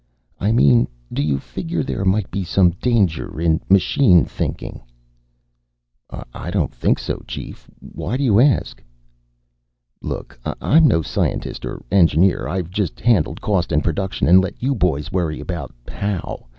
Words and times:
"I 0.39 0.51
mean 0.51 0.87
do 1.13 1.21
you 1.21 1.37
figure 1.37 1.83
there 1.83 2.03
might 2.03 2.31
be 2.31 2.43
some 2.43 2.71
danger 2.81 3.39
in 3.39 3.61
machine 3.69 4.25
thinking?" 4.25 4.81
"I 6.33 6.49
don't 6.49 6.73
think 6.73 6.97
so, 6.97 7.23
Chief. 7.27 7.69
Why 7.81 8.17
do 8.17 8.23
you 8.23 8.39
ask?" 8.39 8.81
"Look, 10.01 10.39
I'm 10.59 10.87
no 10.87 11.03
scientist 11.03 11.65
or 11.67 11.83
engineer. 11.91 12.47
I've 12.47 12.71
just 12.71 12.99
handled 12.99 13.41
cost 13.41 13.71
and 13.71 13.83
production 13.83 14.27
and 14.27 14.41
let 14.41 14.59
you 14.63 14.73
boys 14.73 15.11
worry 15.11 15.39
about 15.39 15.71
how. 15.87 16.47